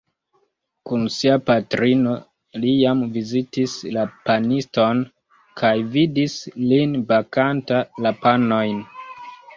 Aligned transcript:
Kun 0.91 1.03
sia 1.15 1.33
patrino 1.49 2.13
li 2.63 2.71
jam 2.77 3.03
vizitis 3.17 3.75
la 3.97 4.07
paniston 4.31 5.05
kaj 5.63 5.75
vidis 5.97 6.39
lin 6.73 6.97
bakanta 7.13 7.81
la 8.07 8.19
panojn. 8.25 8.83